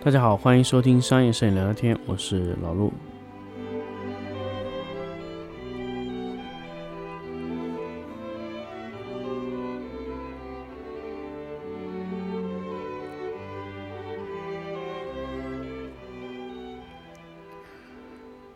[0.00, 2.92] 大家好，欢迎收听商业摄影聊聊天，我是老陆。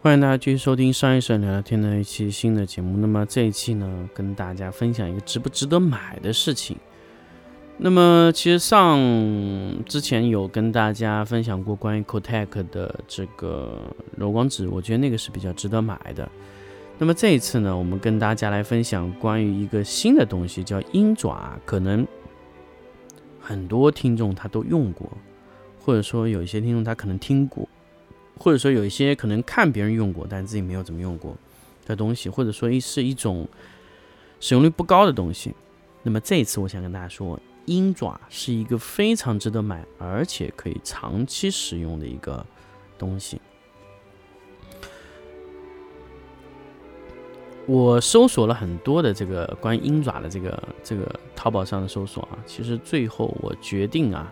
[0.00, 2.96] 欢迎大家继续收听商业摄影聊聊天的一期新的节目。
[2.96, 6.76] 那么这一期呢，跟大家分享一个值不值得买的事情。
[7.76, 8.98] 那么其实上
[9.84, 13.80] 之前有跟大家分享过关于 Kotek 的这个
[14.16, 16.28] 柔光纸，我觉得那个是比较值得买的。
[16.98, 21.58] 那么这一次呢，我们跟大家来分享关于一个新的东西，叫鹰爪。
[21.64, 22.06] 可能
[23.40, 25.10] 很多听众他都用过，
[25.80, 27.68] 或者说有一些听众他可能听过。
[28.36, 31.36] 或者说有一些可能看别人用过，但自己没有怎么用过
[31.86, 33.46] 的东西，或者说一是一种
[34.40, 35.54] 使用率不高的东西。
[36.02, 42.44] 那么这一次我想跟大家说，鹰爪是一个非常值得买，而且可以长期使用的一个
[42.98, 43.40] 东西。
[47.66, 54.30] 我搜索了很多的这个关于鹰爪的这个这个淘宝上的搜索啊，其实最后我决定啊，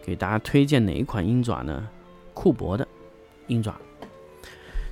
[0.00, 1.88] 给大家推荐哪一款鹰爪呢？
[2.34, 2.86] 库博的。
[3.48, 3.74] 鹰爪，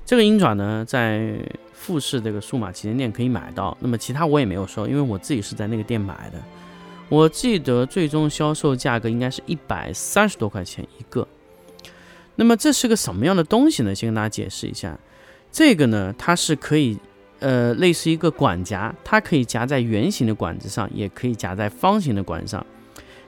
[0.05, 1.39] 这个鹰爪呢，在
[1.73, 3.77] 富士这个数码旗舰店可以买到。
[3.81, 6.43] 那么其他我也没有收，因为我自己是在那个店买的。
[7.09, 11.27] 我记得最终销售价格应该是一百三十多块钱一个。
[12.35, 13.95] 那么这是个什么样的东西呢？
[13.95, 14.99] 先跟大家解释一下。
[15.53, 16.99] 这个呢，它是可以，
[17.39, 22.67] 呃，类似一个管夹，它可以夹在圆形的管子上，也可以夹在方形的管上，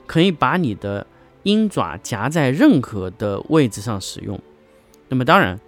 [0.05, 1.07] 可以把你的
[1.43, 4.39] 鹰爪夹在任何的位置上使用。
[5.07, 5.59] 那么当然，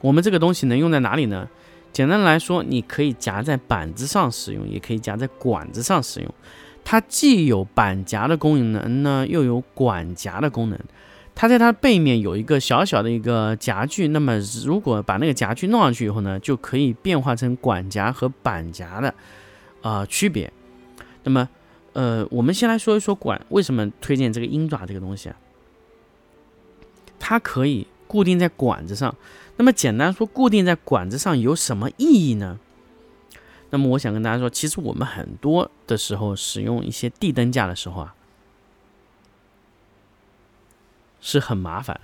[0.00, 1.48] 我们这个东西能用在哪里呢？
[1.96, 6.30] 简单来说，你可以夹在板子上使用，也可以夹在管子上使用。
[6.84, 10.78] 它既有板夹的功能呢，又有管夹的功能。
[11.34, 19.14] 它在它背面有一个小小的一个夹具，那么如果把那个夹具弄上去以后呢，就可以变化成管夹和板夹的
[19.80, 20.52] 啊区别。
[21.24, 21.48] 那么，
[21.94, 25.36] 呃，我们先来说一说管为什么推荐这个鹰爪这个东西啊？
[27.18, 29.14] 它可以固定在管子上，
[29.56, 32.58] 那么简单说，固定在管子上有什么意义呢？
[33.70, 38.14] 那么我想跟大家说，其实我们很多的时候使用一些地灯架的时候啊，
[41.20, 42.00] 是很麻烦，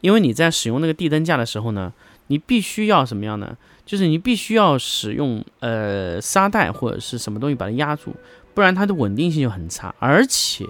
[0.00, 1.92] 因为你在使用那个地灯架的时候呢，
[2.28, 3.56] 你必须要什么样呢？
[3.84, 8.14] 就是你必须要使用呃沙袋或者是什么东西把它压住。
[8.54, 10.66] 不然它的稳定性就很差，而且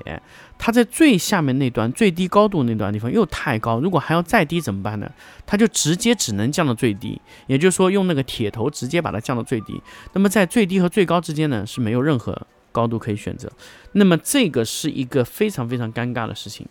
[0.58, 5.10] 它在最下面那端最低高度那段地方又太高，如果还要再低怎么办呢？
[5.44, 9.82] 它就直接只能降到最低，也就是说用那个铁头直接把它降到最低。
[10.12, 13.50] 那么在最低和最高之间呢是没有任何高度可以选择，
[13.92, 16.66] 那么这个是一个非常非常尴尬的事情。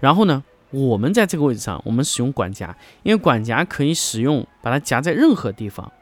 [0.00, 5.92] 然后呢，我们在这个位置上，我们使用管夹，因为管夹可以使用把它夹在任何地方。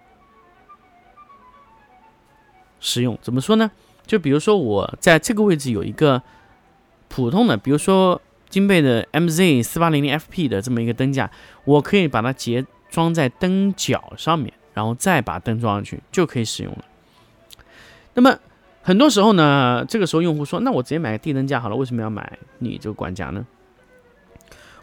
[2.81, 3.71] 使用怎么说呢？
[4.07, 6.23] 就比如说我在这个位置有一个
[7.09, 11.31] 普通的，比如说金贝的 MZ 四八零零 FP 的这么一个灯架，
[11.65, 16.85] 我可以把它结装在灯脚上面，然后再把灯装上去就可以使用了。
[18.15, 18.39] 那么
[18.83, 23.47] 很多时候呢，这个时候用户说：“那我直接买个地灯架好了，为什么要买你这个管夹呢？”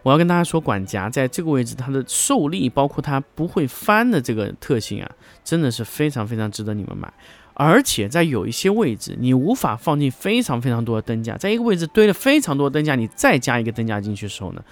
[0.03, 5.11] 我要跟大家说，管夹在这个位置它的受力，包括它不会翻的这个特性啊，
[5.43, 7.11] 真的是非常非常值得你们买。
[7.55, 14.63] 而且在有一些位置，你无法放进非常非常多的灯架，在一个位置堆了非常多的灯架，你再加一个灯架进去的时候呢，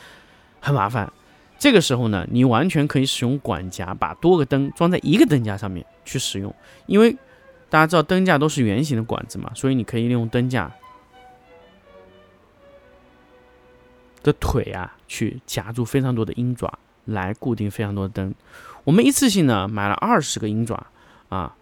[0.60, 1.12] 很麻烦。
[1.58, 6.54] 这个时候呢，你完全可以使用管夹，把多个灯装在一个灯架上面去使用。
[6.86, 7.16] 因为
[7.69, 10.69] 大家知道灯架都是圆形的管子嘛，所以你可以利用灯架
[14.24, 18.36] 的腿啊，去夹住非常多的鹰爪，来固定非常多的灯。
[18.84, 20.86] 我们一次性呢买了二十个鹰爪
[21.30, 21.56] 啊，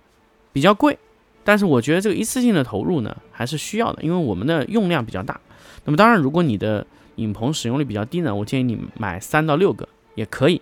[0.52, 0.98] 比较贵。
[1.44, 5.40] 但是我觉得这个一次性的投入呢，还是需要的，因为我们的用量比较大。
[5.86, 6.86] 那么当然，如果你的
[7.16, 10.62] 影棚使用率比较低呢，我建议你买三到六个也可以。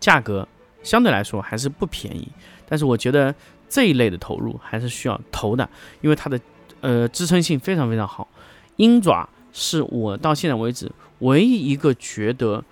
[0.00, 0.46] 价格
[0.82, 2.28] 相对来说还是不便宜，
[2.66, 3.34] 但是我觉得
[3.68, 5.68] 这一类的投入还是需要投的，
[6.00, 6.40] 因为它的
[6.80, 8.28] 呃支撑性非常非常好。
[8.76, 12.64] 鹰爪是我到现在为止唯一一个觉得。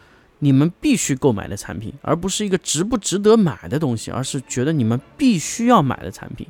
[0.45, 6.45] 你们必须购买的产品，而不是一个值不值得买的东西，而是觉得你们必须要买的产品，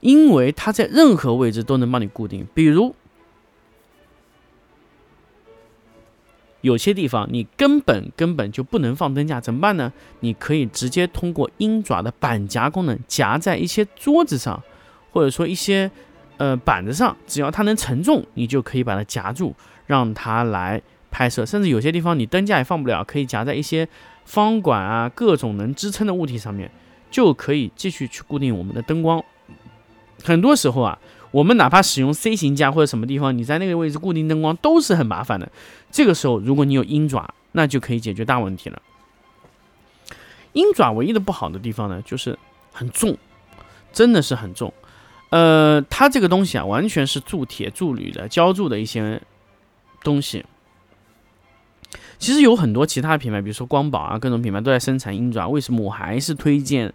[0.00, 2.46] 因为它在任何位置都能帮你固定。
[2.54, 2.94] 比如，
[6.62, 9.92] 有些地方你根本根本就不能放灯架，怎么办呢？
[10.20, 14.62] 你可以直接通过鹰爪的板夹功能夹在一些桌子上，
[15.10, 15.90] 或者说一些
[16.38, 19.54] 呃板子上，只要它能承重，你就可以把它夹住。
[19.84, 20.80] 让它来
[21.12, 23.86] 拍摄，甚至有些地方你灯架也放不了，可以夹在一些
[24.24, 26.68] 方管啊各种能支撑的物体上面，
[27.10, 29.22] 就可以继续去固定我们的灯光。
[30.24, 30.98] 很多时候啊，
[31.30, 35.52] 我们哪怕使用 C 型架或者什么地方，你在那个位置固定灯光都是很麻烦的。
[35.90, 38.80] 这个时候，如果你有鹰爪，那就可以解决大问题了。
[40.54, 42.38] 鹰爪唯一的不好的地方呢，就是
[42.72, 43.16] 很重，
[43.92, 44.72] 真的是很重。
[45.30, 49.20] 呃，它这个东西啊，完全是铸铁、铸铝的浇铸的一些
[50.02, 50.44] 东西。
[52.22, 55.48] 其实有很多其他品牌，比如说光宝啊，各种品牌都在生产鹰爪。
[55.48, 56.94] 为什么我还是推荐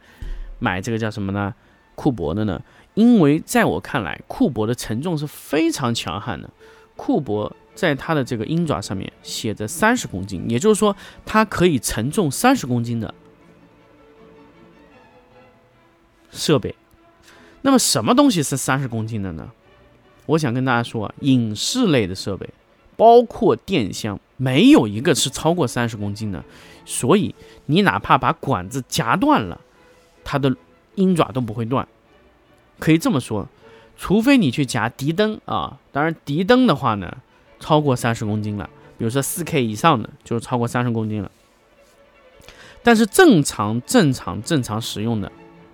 [0.57, 1.53] 买这个叫什么呢？
[1.95, 2.61] 库珀的呢？
[2.93, 6.49] 因为在我看来，库珀的承重是非常强悍的。
[6.95, 10.95] 库珀在它的这个鹰爪上面写着三十公斤，也就是说，
[11.25, 13.13] 它可以承重三十公斤的。
[16.31, 16.73] 设备，
[17.63, 19.51] 那么什么东西是三十公斤的呢？
[20.25, 22.49] 我想跟大家说啊，影视类的设备，
[22.97, 26.43] 包括电箱，没有一个是超过三十公斤的。
[26.83, 27.33] 所以
[27.67, 29.61] 你哪怕把管子夹断了，
[30.25, 30.53] 它的
[30.95, 31.87] 鹰爪都不会断。
[32.79, 33.47] 可以这么说，
[33.95, 37.17] 除非你去夹笛灯啊，当然笛灯的话呢，
[37.61, 38.69] 超过三十公斤了。
[38.97, 41.31] 比如说四 K 以上的，就是超过三十公斤了。
[42.83, 45.31] 但是正常、正常、正常使用的。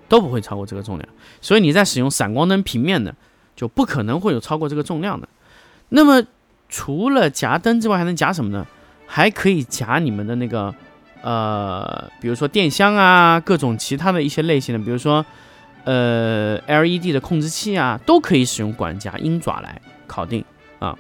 [0.10, 1.10] 都不会超过这个重量，
[1.42, 3.16] 所以你在使用闪光灯平面的，
[3.56, 5.28] 就不可能会有超过这个重量的。
[5.90, 6.24] 那么
[6.74, 8.66] 除了夹灯之外，还能夹什么呢？
[9.06, 10.74] 还可以夹你们的那个，
[11.22, 15.24] 呃，比如说电箱啊，各种其他的一些类型的，比如说
[15.84, 20.44] 呃 LED 的控制器啊，都可以使用管夹鹰爪来搞定
[20.80, 20.98] 啊。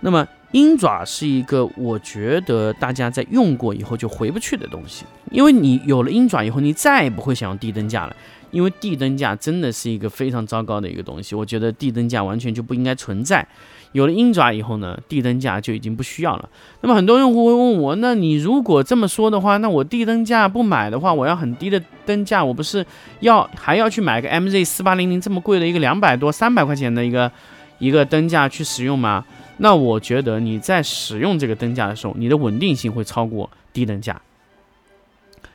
[0.00, 8.16] 那么鹰爪是一个，我觉得大家在用过以后就回不去的东西，因为你有了鹰爪以后，你再也不会想用地灯架了，
[8.50, 13.46] 因为地灯架真的是一个非常糟糕的一个东西，我觉得地灯架完全就不应该存在。
[13.92, 16.48] 有了鹰爪以后呢，地灯架就已经不需要了。
[16.80, 22.86] 那么很多用户会问我，那你如果这么说的话，那我地灯架不买的话，我要很低的灯架，我不是
[23.20, 27.30] 要还要去买个 MZ 四八零零这么贵的一个两百多三百块钱的一个
[27.78, 29.24] 一个灯架去使用吗？
[29.58, 34.22] 那我觉得你在使用这个灯架的时候，你的稳定性会超过低灯架，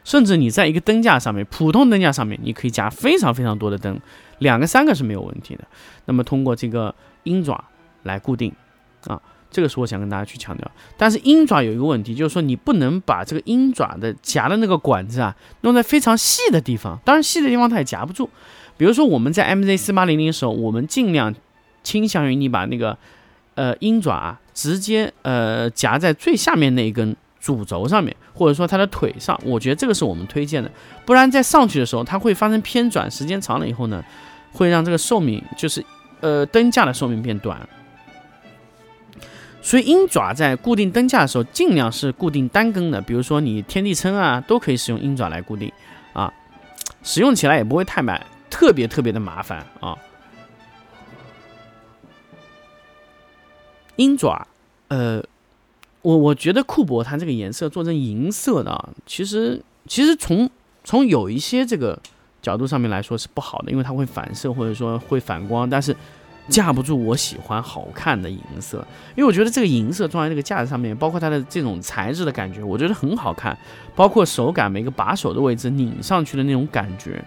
[0.04, 4.00] 甚至你在一个灯架上面，普通灯架上面，你可以加非常非常多的灯，
[4.40, 5.64] 两个三个是没有问题的。
[6.06, 6.94] 那么通过这个
[7.24, 7.64] 鹰爪
[8.06, 8.52] 来固定，
[9.06, 9.22] 啊，
[9.52, 10.72] 这个是我想跟大家去强调。
[10.98, 18.30] 但是鹰爪有一个问题，就是说你不能把这个鹰爪的夹的那个管子啊，弄在非常细的地方，当然细的地方它也夹不住。
[18.78, 21.36] 比如说我们在 MZ 四八零零的时候，我们尽量
[21.84, 22.98] 倾向于你把那个。
[23.57, 30.69] 呃，鹰爪啊，直接呃夹在最下面那一根主轴上面，或者说它的腿上，我觉得这个是我们推荐的。
[31.06, 34.04] 不然在上去的时候，它会发生偏转，时间长了以后呢，
[34.51, 35.81] 会让这个寿命就是
[36.19, 37.58] 呃灯架的寿命变短。
[39.65, 45.72] 所以鹰爪在固定灯架的时候，尽量是固定单根的，比如说你天地撑啊，都可以使用鹰爪来固定
[46.13, 46.31] 啊，
[47.01, 49.98] 使用起来也不会太慢，特别特别的麻烦啊。
[53.95, 54.48] 鹰爪，
[54.89, 55.24] 呃，
[56.03, 60.48] 我我觉得库珀它这个颜色做成银色的啊，其实其实从
[60.84, 62.00] 从有一些这个
[62.39, 65.98] 角度上面来说是不好的，因为它会反射或者说会反光，但是
[66.48, 68.86] 架不住我喜欢好看的银色，
[69.16, 73.58] 因为我觉得这个银色装在这个架子上面，包括它的这种材质的感觉，我觉得很好看，
[73.96, 77.24] 包括手感每个把手的位置拧上去的那种感觉，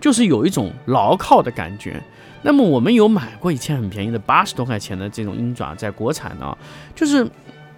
[0.00, 2.00] 就是有一种牢靠的感觉。
[2.42, 6.58] 那么我们有买过以前很便宜的八十多块钱的这种鹰爪，在国产的，
[6.94, 7.28] 就是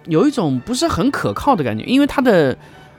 [0.05, 2.55] 有一种不是很可靠的感觉，因为它的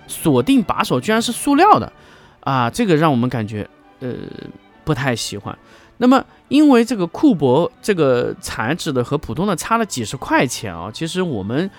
[0.08, 1.92] 锁定把手居然是塑料的，
[2.40, 3.68] 啊，这个让我们感觉
[4.00, 4.08] 呃
[4.82, 5.56] 不太喜欢。
[6.02, 11.70] 那么因为这个库珀这个材质的和普通的差了几十块钱啊，其实我们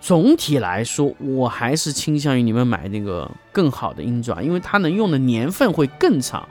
[0.00, 6.48] 总体来说，我还是倾向于你们买那个更好的鹰爪，因为它能用的年份会更长。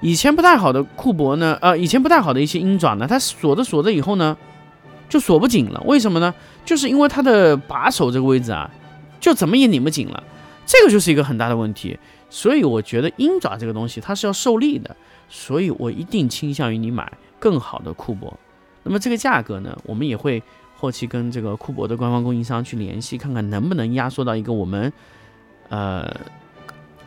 [0.00, 4.36] 以前不太好的库珀呢，呃，以前不太好的一些鹰爪呢，它锁着锁着以后呢，
[5.08, 5.80] 就锁不紧了。
[5.86, 6.34] 为什么呢？
[6.64, 8.68] 就是因为它的把手这个位置啊，
[9.20, 10.20] 就怎么也拧不紧了。
[10.66, 11.96] 这个就是一个很大的问题。
[12.28, 14.94] 所以我觉得鹰爪这个东西它是要受力的，
[15.28, 18.32] 所以我一定倾向于你买更好的库珀。
[18.82, 20.42] 那么这个价格呢，我们也会
[20.76, 24.92] 后期跟这个库珀的官方供应商去联系，看看能不能压缩到一个我们，
[25.68, 26.14] 呃。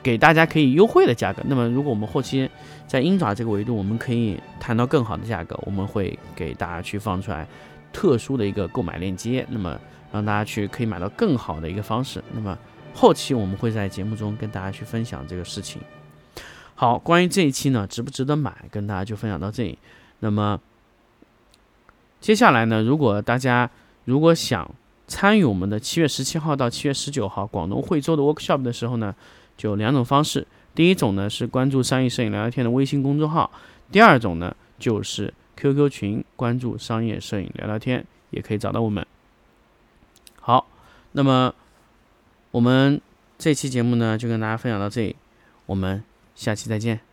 [0.01, 1.43] 给大家可以优惠的价格。
[1.45, 2.49] 那么，如果我们后期
[2.88, 7.45] 在鹰爪这个维度，我们可以谈到更好的价格，我们会给大家去放出来
[7.91, 9.77] 特殊的一个购买链接，那么
[10.09, 12.23] 让大家去可以买到更好的一个方式。
[12.31, 12.57] 那么
[12.93, 15.81] 后期我们会在节目中跟大家去分享这个事情。
[16.75, 19.77] 好，关于这一期呢，值不值得买，跟大家就分享到这里。
[20.19, 20.60] 那么
[22.19, 23.69] 接下来呢，如果大家
[24.05, 24.69] 如果想
[25.08, 29.15] 参与我们的七月十七号到七月十九号广东惠州的 workshop 的时候呢，
[29.58, 30.46] 就两种方式。
[30.75, 33.50] 第一种呢是关注商业摄影聊聊天的微信公众号，
[33.91, 39.05] 第二种呢就是 QQ 群关注商业摄影聊聊天，也可以找到我们。
[40.39, 40.67] 好，
[41.13, 41.53] 那么
[42.51, 43.00] 我们
[43.38, 45.15] 这期节目呢就跟大家分享到这里，
[45.65, 46.03] 我们
[46.36, 47.08] 下期再见。